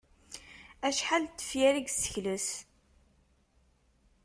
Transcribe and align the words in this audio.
Acḥal 0.87 1.23
n 1.25 1.31
tefyar 1.37 1.75
i 1.77 1.81
yessekles? 1.85 2.49